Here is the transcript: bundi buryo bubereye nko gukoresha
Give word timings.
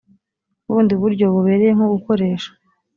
bundi 0.67 0.93
buryo 1.01 1.25
bubereye 1.33 1.71
nko 1.75 1.87
gukoresha 1.93 2.49